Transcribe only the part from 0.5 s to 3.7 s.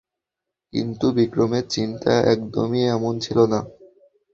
কিন্তু বিক্রমের চিন্তা একদমই এমন ছিল না।